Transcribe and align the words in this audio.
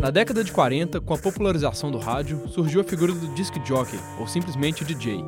Na 0.00 0.10
década 0.10 0.44
de 0.44 0.52
40, 0.52 1.00
com 1.00 1.14
a 1.14 1.18
popularização 1.18 1.90
do 1.90 1.98
rádio, 1.98 2.46
surgiu 2.48 2.82
a 2.82 2.84
figura 2.84 3.12
do 3.12 3.34
disc 3.34 3.54
jockey, 3.64 3.98
ou 4.18 4.26
simplesmente 4.26 4.84
DJ. 4.84 5.24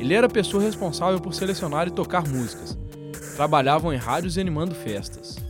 Ele 0.00 0.14
era 0.14 0.26
a 0.26 0.30
pessoa 0.30 0.62
responsável 0.62 1.20
por 1.20 1.32
selecionar 1.32 1.86
e 1.86 1.92
tocar 1.92 2.26
músicas. 2.26 2.76
Trabalhavam 3.36 3.92
em 3.92 3.96
rádios 3.96 4.36
e 4.36 4.40
animando 4.40 4.74
festas. 4.74 5.45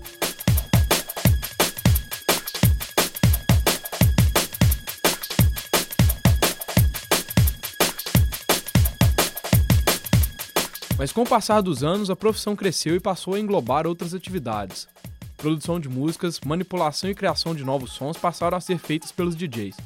Mas 10.98 11.12
com 11.12 11.22
o 11.22 11.28
passar 11.28 11.60
dos 11.60 11.84
anos, 11.84 12.08
a 12.08 12.16
profissão 12.16 12.56
cresceu 12.56 12.96
e 12.96 13.00
passou 13.00 13.34
a 13.34 13.40
englobar 13.40 13.86
outras 13.86 14.14
atividades. 14.14 14.88
Produção 15.36 15.78
de 15.78 15.90
músicas, 15.90 16.40
manipulação 16.40 17.10
e 17.10 17.14
criação 17.14 17.54
de 17.54 17.62
novos 17.64 17.92
sons 17.92 18.16
passaram 18.16 18.56
a 18.56 18.60
ser 18.60 18.78
feitas 18.78 19.12
pelos 19.12 19.36
DJs. 19.36 19.76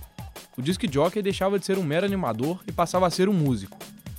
O 0.56 0.62
disc 0.62 0.80
jockey 0.88 1.20
deixava 1.20 1.58
de 1.58 1.66
ser 1.66 1.78
um 1.78 1.82
mero 1.82 2.06
animador 2.06 2.60
e 2.66 2.70
passava 2.70 3.08
a 3.08 3.10
ser 3.10 3.28
um 3.28 3.32
músico, 3.32 3.76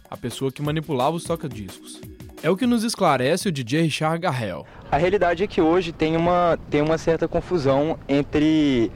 a 0.10 0.18
pessoa 0.18 0.52
que 0.52 0.62
manipulava 0.62 1.16
os 1.16 1.24
toca-discos. 1.24 2.02
É 2.44 2.50
o 2.50 2.58
que 2.58 2.66
nos 2.66 2.84
esclarece 2.84 3.48
o 3.48 3.52
DJ 3.52 3.84
Richard 3.84 4.20
Garrel. 4.20 4.66
A 4.92 4.98
realidade 4.98 5.44
é 5.44 5.48
que 5.48 5.62
hoje 5.62 5.94
tem 5.94 6.18
uma, 6.18 6.60
tem 6.70 6.82
uma 6.82 6.98
certa 6.98 7.28
confusão 7.28 7.98
entre 8.10 8.92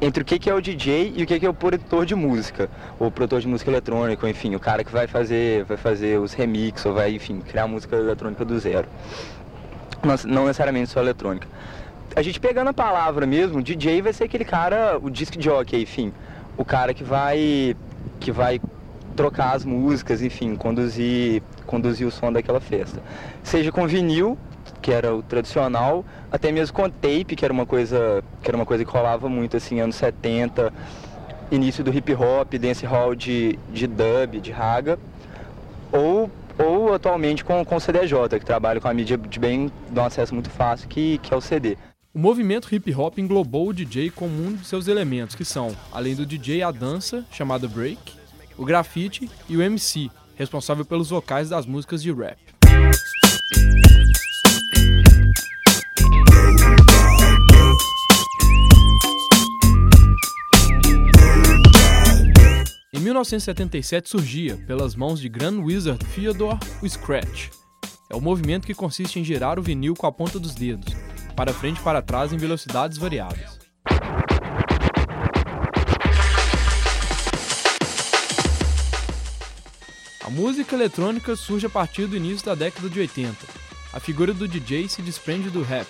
entre 0.00 0.22
o 0.22 0.24
que, 0.24 0.48
é 0.48 0.54
o 0.54 0.60
DJ 0.60 1.12
e 1.14 1.22
o 1.22 1.26
que, 1.26 1.44
é 1.44 1.48
o 1.48 1.54
produtor 1.54 2.06
de 2.06 2.14
música, 2.14 2.70
ou 2.98 3.10
produtor 3.10 3.40
de 3.40 3.48
música 3.48 3.70
eletrônica, 3.70 4.28
enfim, 4.28 4.54
o 4.54 4.60
cara 4.60 4.82
que 4.82 4.90
vai 4.90 5.06
fazer, 5.06 5.64
vai 5.64 5.76
fazer 5.76 6.18
os 6.18 6.32
remixes, 6.32 6.86
ou 6.86 6.94
vai, 6.94 7.14
enfim, 7.14 7.40
criar 7.40 7.66
música 7.66 7.96
eletrônica 7.96 8.44
do 8.44 8.58
zero. 8.58 8.88
Não, 10.02 10.14
não 10.24 10.46
necessariamente 10.46 10.90
só 10.90 11.00
eletrônica. 11.00 11.46
A 12.16 12.22
gente 12.22 12.40
pegando 12.40 12.68
a 12.68 12.72
palavra 12.72 13.26
mesmo, 13.26 13.62
DJ 13.62 14.00
vai 14.00 14.12
ser 14.12 14.24
aquele 14.24 14.44
cara, 14.44 14.98
o 15.00 15.10
disc 15.10 15.38
jockey, 15.38 15.82
enfim, 15.82 16.12
o 16.56 16.64
cara 16.64 16.94
que 16.94 17.04
vai 17.04 17.76
que 18.18 18.32
vai 18.32 18.60
trocar 19.14 19.54
as 19.54 19.64
músicas, 19.64 20.22
enfim, 20.22 20.56
conduzir, 20.56 21.42
conduzir 21.66 22.06
o 22.06 22.10
som 22.10 22.32
daquela 22.32 22.60
festa. 22.60 23.02
Seja 23.42 23.70
com 23.70 23.86
vinil, 23.86 24.38
que 24.80 24.90
era 24.90 25.14
o 25.14 25.22
tradicional, 25.22 26.04
até 26.30 26.50
mesmo 26.50 26.74
com 26.74 26.88
tape, 26.88 27.36
que 27.36 27.44
era 27.44 27.52
uma 27.52 27.66
coisa 27.66 28.24
que 28.42 28.50
era 28.50 28.56
uma 28.56 28.66
coisa 28.66 28.84
que 28.84 28.90
rolava 28.90 29.28
muito 29.28 29.56
assim, 29.56 29.80
anos 29.80 29.96
70, 29.96 30.72
início 31.50 31.82
do 31.82 31.92
hip 31.92 32.12
hop, 32.14 32.54
dance 32.54 32.86
hall 32.86 33.14
de, 33.14 33.58
de 33.72 33.86
dub, 33.86 34.40
de 34.40 34.50
raga, 34.50 34.98
ou, 35.92 36.30
ou 36.58 36.94
atualmente 36.94 37.44
com, 37.44 37.64
com 37.64 37.76
o 37.76 37.80
CDJ, 37.80 38.38
que 38.38 38.44
trabalha 38.44 38.80
com 38.80 38.88
a 38.88 38.94
mídia 38.94 39.16
de 39.18 39.38
bem, 39.38 39.70
dá 39.90 40.02
um 40.02 40.06
acesso 40.06 40.32
muito 40.34 40.50
fácil, 40.50 40.88
que, 40.88 41.18
que 41.18 41.34
é 41.34 41.36
o 41.36 41.40
CD. 41.40 41.76
O 42.12 42.18
movimento 42.18 42.74
hip 42.74 42.92
hop 42.94 43.18
englobou 43.18 43.68
o 43.68 43.72
DJ 43.72 44.10
como 44.10 44.32
um 44.32 44.54
de 44.54 44.66
seus 44.66 44.88
elementos, 44.88 45.36
que 45.36 45.44
são, 45.44 45.76
além 45.92 46.14
do 46.14 46.26
DJ, 46.26 46.62
a 46.62 46.70
dança, 46.70 47.24
chamada 47.30 47.68
break, 47.68 48.14
o 48.56 48.64
grafite 48.64 49.30
e 49.48 49.56
o 49.56 49.62
MC, 49.62 50.10
responsável 50.34 50.84
pelos 50.84 51.10
vocais 51.10 51.48
das 51.50 51.66
músicas 51.66 52.02
de 52.02 52.12
rap. 52.12 52.38
1977 63.20 64.08
surgia, 64.08 64.56
pelas 64.66 64.94
mãos 64.94 65.20
de 65.20 65.28
Grand 65.28 65.58
Wizard 65.58 66.02
Theodore, 66.14 66.58
o 66.82 66.88
Scratch. 66.88 67.50
É 68.08 68.16
o 68.16 68.20
movimento 68.20 68.66
que 68.66 68.72
consiste 68.72 69.20
em 69.20 69.24
girar 69.24 69.58
o 69.58 69.62
vinil 69.62 69.94
com 69.94 70.06
a 70.06 70.12
ponta 70.12 70.38
dos 70.38 70.54
dedos, 70.54 70.94
para 71.36 71.52
frente 71.52 71.78
e 71.78 71.82
para 71.82 72.00
trás 72.00 72.32
em 72.32 72.38
velocidades 72.38 72.96
variadas. 72.96 73.58
A 80.24 80.30
música 80.30 80.74
eletrônica 80.74 81.36
surge 81.36 81.66
a 81.66 81.70
partir 81.70 82.06
do 82.06 82.16
início 82.16 82.46
da 82.46 82.54
década 82.54 82.88
de 82.88 83.00
80. 83.00 83.36
A 83.92 84.00
figura 84.00 84.32
do 84.32 84.48
DJ 84.48 84.88
se 84.88 85.02
desprende 85.02 85.50
do 85.50 85.62
rap, 85.62 85.86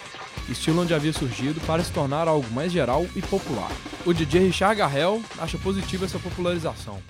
estilo 0.49 0.83
onde 0.83 0.95
havia 0.95 1.13
surgido 1.13 1.61
para 1.61 1.85
se 1.85 1.93
tornar 1.93 2.27
algo 2.27 2.51
mais 2.51 2.73
geral 2.73 3.07
e 3.15 3.23
popular. 3.23 3.71
O 4.05 4.13
DJ 4.13 4.47
Richard 4.47 4.77
Garrel 4.77 5.23
acha 5.39 5.59
positiva 5.59 6.07
essa 6.07 6.19
popularização. 6.19 7.01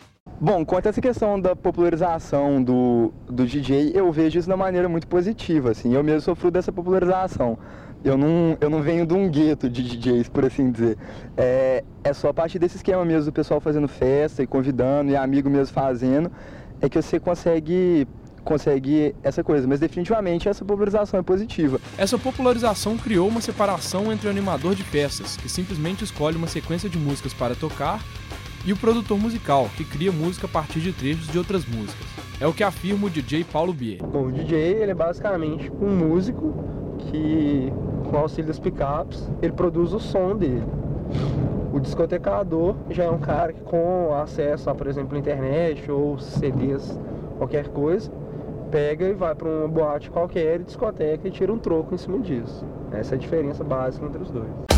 Bom, 0.42 0.64
quanto 0.64 0.86
a 0.86 0.88
essa 0.88 1.02
questão 1.02 1.38
da 1.38 1.54
popularização 1.54 2.62
do, 2.62 3.12
do 3.28 3.44
DJ, 3.44 3.92
eu 3.94 4.10
vejo 4.10 4.38
isso 4.38 4.48
de 4.48 4.50
uma 4.50 4.56
maneira 4.56 4.88
muito 4.88 5.06
positiva, 5.06 5.70
assim, 5.72 5.92
eu 5.94 6.02
mesmo 6.02 6.22
sofro 6.22 6.50
dessa 6.50 6.72
popularização. 6.72 7.58
Eu 8.02 8.16
não, 8.16 8.56
eu 8.58 8.70
não 8.70 8.80
venho 8.80 9.04
de 9.04 9.12
um 9.12 9.28
gueto 9.28 9.68
de 9.68 9.82
DJs, 9.82 10.30
por 10.30 10.46
assim 10.46 10.70
dizer. 10.70 10.96
É, 11.36 11.84
é 12.02 12.12
só 12.14 12.30
a 12.30 12.32
partir 12.32 12.58
desse 12.58 12.76
esquema 12.76 13.04
mesmo, 13.04 13.26
do 13.26 13.34
pessoal 13.34 13.60
fazendo 13.60 13.86
festa 13.86 14.42
e 14.42 14.46
convidando, 14.46 15.10
e 15.10 15.16
amigo 15.16 15.50
mesmo 15.50 15.74
fazendo, 15.74 16.32
é 16.80 16.88
que 16.88 16.96
você 16.96 17.20
consegue 17.20 18.08
consegue 18.42 19.14
essa 19.22 19.44
coisa, 19.44 19.68
mas 19.68 19.78
definitivamente 19.78 20.48
essa 20.48 20.64
popularização 20.64 21.20
é 21.20 21.22
positiva. 21.22 21.78
Essa 21.98 22.16
popularização 22.16 22.96
criou 22.96 23.28
uma 23.28 23.42
separação 23.42 24.10
entre 24.10 24.26
o 24.26 24.30
animador 24.30 24.74
de 24.74 24.84
peças, 24.84 25.36
que 25.36 25.50
simplesmente 25.50 26.02
escolhe 26.02 26.38
uma 26.38 26.46
sequência 26.46 26.88
de 26.88 26.98
músicas 26.98 27.34
para 27.34 27.54
tocar, 27.54 28.02
e 28.64 28.72
o 28.72 28.76
produtor 28.76 29.18
musical, 29.18 29.68
que 29.76 29.84
cria 29.84 30.12
música 30.12 30.46
a 30.46 30.50
partir 30.50 30.80
de 30.80 30.92
trechos 30.92 31.28
de 31.28 31.38
outras 31.38 31.64
músicas. 31.64 32.06
É 32.40 32.46
o 32.46 32.52
que 32.52 32.64
afirma 32.64 33.06
o 33.06 33.10
DJ 33.10 33.44
Paulo 33.44 33.72
Bier. 33.72 34.02
Bom, 34.02 34.26
o 34.26 34.32
DJ 34.32 34.58
ele 34.58 34.92
é 34.92 34.94
basicamente 34.94 35.70
um 35.80 35.94
músico 35.94 36.54
que, 36.98 37.72
com 38.08 38.16
auxílio 38.16 38.46
das 38.46 38.58
picapes, 38.58 39.30
ele 39.42 39.52
produz 39.52 39.92
o 39.92 40.00
som 40.00 40.36
dele. 40.36 40.64
O 41.72 41.78
discotecador 41.78 42.74
já 42.90 43.04
é 43.04 43.10
um 43.10 43.18
cara 43.18 43.52
que 43.52 43.60
com 43.60 44.14
acesso 44.14 44.68
a, 44.70 44.74
por 44.74 44.86
exemplo, 44.86 45.16
internet 45.16 45.90
ou 45.90 46.18
CDs, 46.18 46.98
qualquer 47.38 47.68
coisa, 47.68 48.10
pega 48.70 49.06
e 49.06 49.12
vai 49.12 49.34
para 49.34 49.48
uma 49.48 49.68
boate 49.68 50.10
qualquer, 50.10 50.60
discoteca 50.60 51.26
e 51.26 51.30
tira 51.30 51.52
um 51.52 51.58
troco 51.58 51.94
em 51.94 51.98
cima 51.98 52.18
disso. 52.18 52.64
Essa 52.92 53.14
é 53.14 53.16
a 53.16 53.18
diferença 53.18 53.62
básica 53.62 54.06
entre 54.06 54.22
os 54.22 54.30
dois. 54.30 54.69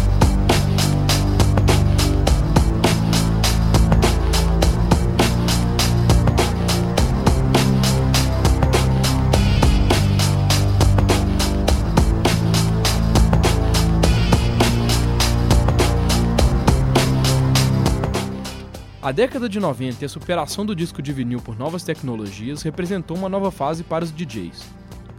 A 19.13 19.15
década 19.15 19.47
de 19.47 19.61
90 19.61 20.03
e 20.03 20.07
a 20.07 20.09
superação 20.09 20.65
do 20.65 20.75
disco 20.75 21.03
de 21.03 21.13
vinil 21.13 21.39
por 21.39 21.55
novas 21.59 21.85
tecnologias 21.85 22.63
representou 22.63 23.15
uma 23.15 23.29
nova 23.29 23.51
fase 23.51 23.85
para 23.85 24.03
os 24.03 24.11
DJs. 24.11 24.65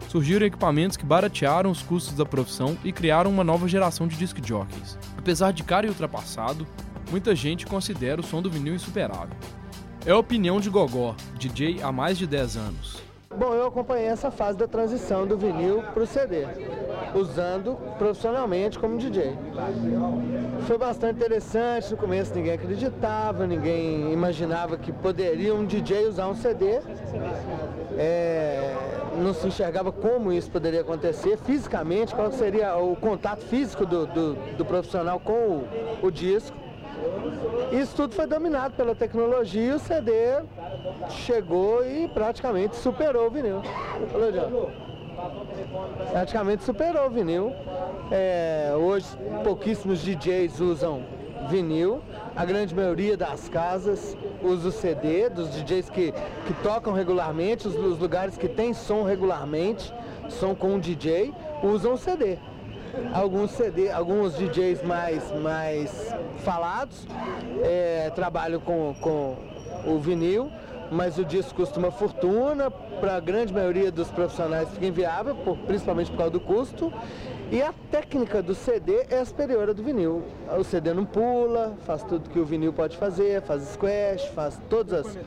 Surgiram 0.10 0.48
equipamentos 0.48 0.98
que 0.98 1.06
baratearam 1.06 1.70
os 1.70 1.84
custos 1.84 2.16
da 2.16 2.26
profissão 2.26 2.76
e 2.84 2.92
criaram 2.92 3.30
uma 3.30 3.44
nova 3.44 3.68
geração 3.68 4.08
de 4.08 4.16
disc 4.18 4.36
jockeys. 4.44 4.98
Apesar 5.16 5.54
de 5.54 5.62
caro 5.62 5.86
e 5.86 5.90
ultrapassado, 5.90 6.66
muita 7.12 7.36
gente 7.36 7.68
considera 7.68 8.20
o 8.20 8.24
som 8.24 8.42
do 8.42 8.50
vinil 8.50 8.74
insuperável. 8.74 9.38
É 10.08 10.10
a 10.10 10.18
opinião 10.18 10.60
de 10.60 10.72
Gogó, 10.72 11.16
DJ 11.38 11.84
há 11.84 11.92
mais 11.92 12.18
de 12.18 12.26
10 12.26 12.58
anos. 12.58 13.04
Bom, 13.30 13.54
eu 13.54 13.68
acompanhei 13.68 14.08
essa 14.08 14.32
fase 14.32 14.58
da 14.58 14.68
transição 14.68 15.28
do 15.28 15.38
vinil 15.38 15.84
para 15.94 16.02
o 16.02 16.08
CD, 16.08 16.48
usando 17.16 17.78
profissionalmente 17.98 18.80
como 18.80 18.98
DJ. 18.98 19.38
Foi 20.68 20.78
bastante 20.78 21.18
interessante, 21.18 21.92
no 21.92 21.98
começo 21.98 22.34
ninguém 22.34 22.54
acreditava, 22.54 23.46
ninguém 23.46 24.12
imaginava 24.12 24.78
que 24.78 24.92
poderia 24.92 25.54
um 25.54 25.66
DJ 25.66 26.08
usar 26.08 26.28
um 26.28 26.36
CD. 26.36 26.80
É, 27.98 28.76
não 29.18 29.34
se 29.34 29.48
enxergava 29.48 29.92
como 29.92 30.32
isso 30.32 30.50
poderia 30.50 30.82
acontecer 30.82 31.38
fisicamente, 31.38 32.16
qual 32.16 32.32
seria 32.32 32.76
o 32.78 32.96
contato 32.96 33.42
físico 33.42 33.86
do, 33.86 34.06
do, 34.08 34.34
do 34.58 34.66
profissional 34.66 35.20
com 35.20 35.34
o, 35.34 35.68
o 36.02 36.12
disco. 36.12 36.58
Isso 37.72 37.96
tudo 37.96 38.16
foi 38.16 38.26
dominado 38.28 38.76
pela 38.76 38.96
tecnologia 38.96 39.62
e 39.62 39.72
o 39.72 39.80
CD 39.80 40.12
chegou 41.10 41.86
e 41.86 42.08
praticamente 42.08 42.76
superou 42.76 43.28
o 43.28 43.30
vinil. 43.30 43.62
Praticamente 46.12 46.64
superou 46.64 47.08
o 47.08 47.10
vinil. 47.10 47.54
É, 48.12 48.74
hoje 48.76 49.08
pouquíssimos 49.44 50.00
DJs 50.02 50.60
usam 50.60 51.04
vinil. 51.50 52.02
A 52.36 52.46
grande 52.46 52.74
maioria 52.74 53.16
das 53.16 53.50
casas 53.50 54.18
usa 54.42 54.70
o 54.70 54.72
CD, 54.72 55.30
dos 55.30 55.50
DJs 55.50 55.90
que, 55.90 56.12
que 56.12 56.54
tocam 56.62 56.94
regularmente, 56.94 57.68
os, 57.68 57.76
os 57.76 58.00
lugares 58.00 58.38
que 58.38 58.48
tem 58.48 58.74
som 58.74 59.04
regularmente, 59.04 59.94
som 60.30 60.56
com 60.56 60.76
um 60.76 60.80
DJ, 60.80 61.34
usam 61.64 61.94
o 61.94 61.98
CD 61.98 62.38
alguns 63.14 63.52
CD, 63.52 63.90
alguns 63.90 64.36
DJs 64.38 64.84
mais, 64.84 65.32
mais 65.42 66.14
falados, 66.44 67.08
é, 67.64 68.12
trabalham 68.14 68.60
com, 68.60 68.96
com 69.02 69.36
o 69.86 70.00
vinil, 70.00 70.52
mas 70.94 71.18
o 71.18 71.26
disco 71.26 71.56
custa 71.56 71.80
uma 71.80 71.92
fortuna, 71.92 72.70
para 72.70 73.16
a 73.16 73.20
grande 73.20 73.52
maioria 73.52 73.92
dos 73.92 74.10
profissionais 74.12 74.70
fica 74.70 74.86
inviável, 74.86 75.36
por, 75.36 75.58
principalmente 75.58 76.12
por 76.12 76.18
causa 76.18 76.32
do 76.32 76.40
custo. 76.40 76.94
E 77.52 77.62
a 77.62 77.74
técnica 77.92 78.42
do 78.42 78.56
CD 78.56 79.06
é 79.10 79.24
superior 79.26 79.70
à 79.70 79.74
do 79.74 79.84
vinil. 79.84 80.24
O 80.58 80.64
CD 80.64 80.94
não 80.94 81.06
pula, 81.06 81.76
faz 81.86 82.04
tudo 82.04 82.30
que 82.30 82.40
o 82.40 82.46
vinil 82.46 82.72
pode 82.72 82.96
fazer, 82.98 83.42
faz 83.42 83.64
squash, 83.64 84.28
faz 84.34 84.60
todas 84.70 85.06
as 85.06 85.18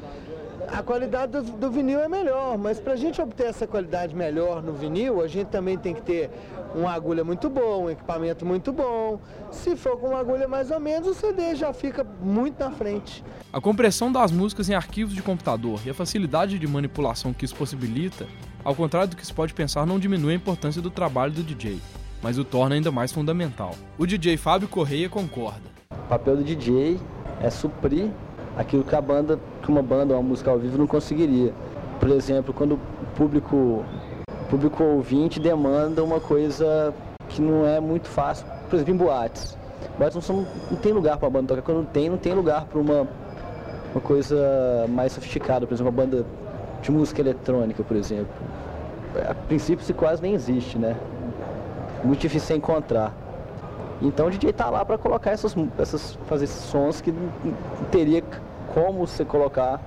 a 0.68 0.82
qualidade 0.82 1.32
do, 1.32 1.42
do, 1.42 1.70
vinil 1.70 2.00
é 2.00 2.08
melhor, 2.08 2.58
mas 2.58 2.78
para 2.78 2.94
a 2.94 2.96
gente 2.96 3.20
obter 3.20 3.46
essa 3.46 3.66
qualidade 3.66 4.14
melhor 4.14 4.62
no 4.62 4.72
vinil, 4.72 5.22
a 5.22 5.28
gente 5.28 5.48
também 5.48 5.78
tem 5.78 5.94
que 5.94 6.02
ter 6.02 6.30
uma 6.74 6.92
agulha 6.92 7.24
muito 7.24 7.48
boa, 7.48 7.76
um 7.78 7.90
equipamento 7.90 8.44
muito 8.44 8.72
bom. 8.72 9.20
Se 9.50 9.76
for 9.76 9.98
com 9.98 10.08
uma 10.08 10.18
agulha 10.18 10.48
mais 10.48 10.70
ou 10.70 10.80
menos, 10.80 11.08
o 11.08 11.14
CD 11.14 11.54
já 11.54 11.72
fica 11.72 12.04
muito 12.04 12.58
na 12.58 12.70
frente. 12.70 13.24
A 13.52 13.60
compressão 13.60 14.10
das 14.10 14.30
músicas 14.32 14.68
em 14.68 14.74
arquivos 14.74 15.14
de 15.14 15.22
computador 15.22 15.80
e 15.84 15.90
a 15.90 15.94
facilidade 15.94 16.58
de 16.58 16.66
manipulação 16.66 17.32
que 17.32 17.44
isso 17.44 17.54
possibilita, 17.54 18.26
ao 18.64 18.74
contrário 18.74 19.08
do 19.08 19.16
que 19.16 19.26
se 19.26 19.32
pode 19.32 19.54
pensar, 19.54 19.86
não 19.86 19.98
diminui 19.98 20.32
a 20.32 20.36
importância 20.36 20.82
do 20.82 20.90
trabalho 20.90 21.32
do 21.32 21.42
DJ, 21.42 21.80
mas 22.22 22.38
o 22.38 22.44
torna 22.44 22.74
ainda 22.74 22.90
mais 22.90 23.12
fundamental. 23.12 23.74
O 23.96 24.06
DJ 24.06 24.36
Fábio 24.36 24.68
Correia 24.68 25.08
concorda. 25.08 25.76
O 25.90 26.08
papel 26.08 26.36
do 26.36 26.44
DJ 26.44 27.00
é 27.40 27.50
suprir 27.50 28.10
aquilo 28.56 28.82
que 28.82 28.94
a 28.94 29.00
banda, 29.00 29.38
que 29.62 29.68
uma 29.68 29.82
banda 29.82 30.14
uma 30.14 30.22
música 30.22 30.50
ao 30.50 30.58
vivo 30.58 30.78
não 30.78 30.86
conseguiria. 30.86 31.52
Por 32.00 32.10
exemplo, 32.10 32.54
quando 32.54 32.72
o 32.74 32.78
público, 33.16 33.84
público 34.48 34.82
ouvinte 34.82 35.38
demanda 35.38 36.02
uma 36.02 36.20
coisa 36.20 36.94
que 37.28 37.42
não 37.42 37.66
é 37.66 37.78
muito 37.80 38.08
fácil, 38.08 38.46
por 38.68 38.76
exemplo, 38.76 38.94
em 38.94 38.96
boates. 38.96 39.56
Boates 39.98 40.14
não, 40.14 40.22
são, 40.22 40.46
não 40.70 40.78
tem 40.78 40.92
lugar 40.92 41.18
para 41.18 41.28
a 41.28 41.30
banda 41.30 41.48
tocar, 41.48 41.62
quando 41.62 41.86
tem, 41.86 42.08
não 42.08 42.18
tem 42.18 42.34
lugar 42.34 42.64
para 42.64 42.78
uma, 42.78 43.06
uma 43.92 44.00
coisa 44.00 44.86
mais 44.88 45.12
sofisticada, 45.12 45.66
por 45.66 45.74
exemplo, 45.74 45.90
uma 45.90 45.96
banda 45.96 46.24
de 46.82 46.90
música 46.90 47.20
eletrônica, 47.20 47.82
por 47.82 47.96
exemplo. 47.96 48.32
A 49.28 49.34
princípio 49.34 49.82
isso 49.82 49.94
quase 49.94 50.22
nem 50.22 50.34
existe, 50.34 50.78
né? 50.78 50.96
Muito 52.04 52.20
difícil 52.20 52.56
encontrar. 52.56 53.14
Então 54.00 54.26
o 54.26 54.30
DJ 54.30 54.52
tá 54.52 54.68
lá 54.68 54.84
para 54.84 54.98
colocar 54.98 55.30
essas, 55.30 55.56
essas, 55.78 56.18
fazer 56.26 56.44
esses 56.44 56.62
sons 56.64 57.00
que 57.00 57.10
não 57.10 57.30
teria 57.90 58.22
como 58.76 59.06
você 59.06 59.24
colocar 59.24 59.80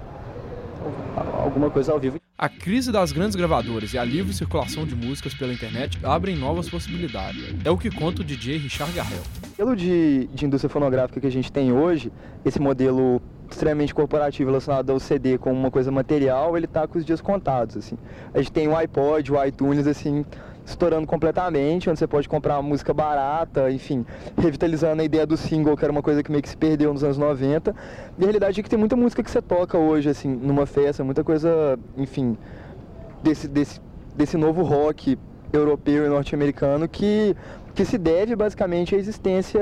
alguma 1.43 1.69
coisa 1.69 1.91
ao 1.91 1.99
vivo. 1.99 2.19
A 2.35 2.49
crise 2.49 2.91
das 2.91 3.11
grandes 3.11 3.35
gravadoras 3.35 3.93
e 3.93 3.99
a 3.99 4.03
livre 4.03 4.33
circulação 4.33 4.83
de 4.83 4.95
músicas 4.95 5.31
pela 5.31 5.53
internet 5.53 5.99
abrem 6.03 6.35
novas 6.35 6.67
possibilidades. 6.67 7.53
É 7.63 7.69
o 7.69 7.77
que 7.77 7.91
conta 7.91 8.23
o 8.23 8.25
DJ 8.25 8.57
Richard 8.57 8.91
Garrel. 8.91 9.21
O 9.43 9.61
modelo 9.61 9.75
de, 9.75 10.27
de 10.33 10.43
indústria 10.43 10.71
fonográfica 10.71 11.21
que 11.21 11.27
a 11.27 11.31
gente 11.31 11.51
tem 11.51 11.71
hoje, 11.71 12.11
esse 12.43 12.59
modelo 12.59 13.21
extremamente 13.47 13.93
corporativo 13.93 14.49
relacionado 14.49 14.89
ao 14.89 14.99
CD 14.99 15.37
como 15.37 15.55
uma 15.55 15.69
coisa 15.69 15.91
material, 15.91 16.57
ele 16.57 16.65
está 16.65 16.87
com 16.87 16.97
os 16.97 17.05
dias 17.05 17.21
contados, 17.21 17.77
assim. 17.77 17.95
A 18.33 18.39
gente 18.39 18.51
tem 18.51 18.67
o 18.67 18.75
iPod, 18.75 19.31
o 19.31 19.45
iTunes, 19.45 19.85
assim, 19.85 20.25
estourando 20.69 21.07
completamente, 21.07 21.89
onde 21.89 21.99
você 21.99 22.07
pode 22.07 22.29
comprar 22.29 22.61
música 22.61 22.93
barata, 22.93 23.71
enfim, 23.71 24.05
revitalizando 24.37 25.01
a 25.01 25.05
ideia 25.05 25.25
do 25.25 25.35
single, 25.35 25.75
que 25.75 25.83
era 25.83 25.91
uma 25.91 26.01
coisa 26.01 26.23
que 26.23 26.31
meio 26.31 26.41
que 26.41 26.49
se 26.49 26.57
perdeu 26.57 26.93
nos 26.93 27.03
anos 27.03 27.17
90. 27.17 27.75
E 28.17 28.21
a 28.21 28.25
realidade 28.25 28.59
é 28.59 28.63
que 28.63 28.69
tem 28.69 28.79
muita 28.79 28.95
música 28.95 29.23
que 29.23 29.31
você 29.31 29.41
toca 29.41 29.77
hoje, 29.77 30.09
assim, 30.09 30.29
numa 30.29 30.65
festa, 30.65 31.03
muita 31.03 31.23
coisa, 31.23 31.77
enfim, 31.97 32.37
desse, 33.23 33.47
desse, 33.47 33.81
desse 34.15 34.37
novo 34.37 34.63
rock 34.63 35.17
europeu 35.51 36.05
e 36.05 36.09
norte-americano 36.09 36.87
que, 36.87 37.35
que 37.73 37.83
se 37.83 37.97
deve 37.97 38.35
basicamente 38.35 38.93
à 38.93 38.97
existência 38.97 39.61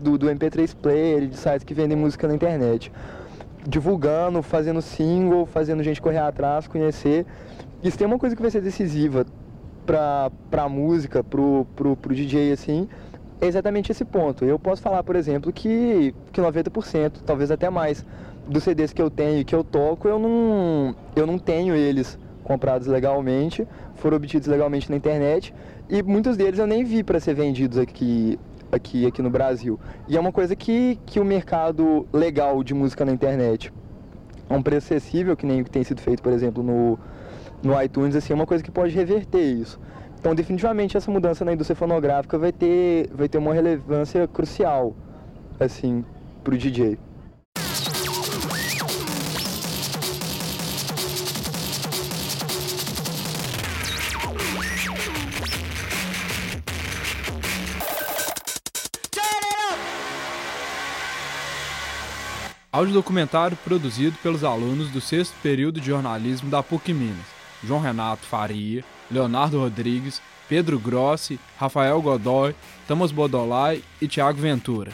do, 0.00 0.16
do 0.16 0.26
MP3 0.26 0.74
player, 0.76 1.26
de 1.26 1.36
sites 1.36 1.64
que 1.64 1.74
vendem 1.74 1.96
música 1.96 2.28
na 2.28 2.34
internet. 2.34 2.92
Divulgando, 3.68 4.42
fazendo 4.42 4.80
single, 4.80 5.44
fazendo 5.44 5.82
gente 5.82 6.00
correr 6.00 6.18
atrás, 6.18 6.68
conhecer. 6.68 7.26
Isso 7.82 7.98
tem 7.98 8.06
uma 8.06 8.18
coisa 8.18 8.36
que 8.36 8.42
vai 8.42 8.50
ser 8.50 8.60
decisiva 8.60 9.26
pra, 9.86 10.30
pra 10.50 10.68
música, 10.68 11.22
pro, 11.22 11.66
pro, 11.76 11.96
pro 11.96 12.14
DJ, 12.14 12.52
assim, 12.52 12.88
é 13.40 13.46
exatamente 13.46 13.92
esse 13.92 14.04
ponto. 14.04 14.44
Eu 14.44 14.58
posso 14.58 14.82
falar, 14.82 15.02
por 15.02 15.16
exemplo, 15.16 15.52
que, 15.52 16.14
que 16.32 16.40
90%, 16.40 17.20
talvez 17.24 17.50
até 17.50 17.70
mais, 17.70 18.04
dos 18.46 18.64
CDs 18.64 18.92
que 18.92 19.00
eu 19.00 19.10
tenho 19.10 19.40
e 19.40 19.44
que 19.44 19.54
eu 19.54 19.64
toco, 19.64 20.08
eu 20.08 20.18
não, 20.18 20.94
eu 21.14 21.26
não 21.26 21.38
tenho 21.38 21.74
eles 21.74 22.18
comprados 22.44 22.86
legalmente, 22.86 23.66
foram 23.96 24.16
obtidos 24.16 24.46
legalmente 24.46 24.88
na 24.90 24.96
internet, 24.96 25.52
e 25.88 26.02
muitos 26.02 26.36
deles 26.36 26.58
eu 26.58 26.66
nem 26.66 26.84
vi 26.84 27.02
para 27.02 27.18
ser 27.18 27.34
vendidos 27.34 27.76
aqui, 27.76 28.38
aqui, 28.70 29.04
aqui 29.06 29.20
no 29.20 29.30
Brasil. 29.30 29.78
E 30.06 30.16
é 30.16 30.20
uma 30.20 30.30
coisa 30.30 30.54
que, 30.54 30.98
que 31.04 31.18
o 31.18 31.24
mercado 31.24 32.06
legal 32.12 32.62
de 32.62 32.72
música 32.72 33.04
na 33.04 33.12
internet, 33.12 33.72
a 34.48 34.54
um 34.54 34.62
preço 34.62 34.94
acessível, 34.94 35.36
que 35.36 35.44
nem 35.44 35.60
o 35.60 35.64
que 35.64 35.70
tem 35.70 35.82
sido 35.82 36.00
feito, 36.00 36.22
por 36.22 36.32
exemplo, 36.32 36.62
no, 36.62 36.96
no 37.62 37.80
iTunes, 37.82 38.14
assim, 38.16 38.32
é 38.32 38.36
uma 38.36 38.46
coisa 38.46 38.62
que 38.62 38.70
pode 38.70 38.94
reverter 38.94 39.42
isso. 39.42 39.78
Então, 40.18 40.34
definitivamente, 40.34 40.96
essa 40.96 41.10
mudança 41.10 41.44
na 41.44 41.52
indústria 41.52 41.76
fonográfica 41.76 42.38
vai 42.38 42.52
ter, 42.52 43.08
vai 43.14 43.28
ter 43.28 43.38
uma 43.38 43.54
relevância 43.54 44.26
crucial, 44.26 44.96
assim, 45.60 46.04
pro 46.42 46.56
DJ. 46.56 46.98
Audiodocumentário 62.72 63.56
produzido 63.64 64.18
pelos 64.22 64.44
alunos 64.44 64.90
do 64.90 65.00
sexto 65.00 65.34
período 65.42 65.80
de 65.80 65.86
jornalismo 65.86 66.50
da 66.50 66.62
PUC 66.62 66.92
Minas. 66.92 67.35
João 67.62 67.80
Renato 67.80 68.26
Faria, 68.26 68.84
Leonardo 69.10 69.58
Rodrigues, 69.58 70.20
Pedro 70.48 70.78
Grossi, 70.78 71.40
Rafael 71.58 72.00
Godoy, 72.00 72.54
Thomas 72.86 73.10
Bodolai 73.10 73.82
e 74.00 74.06
Tiago 74.06 74.40
Ventura. 74.40 74.92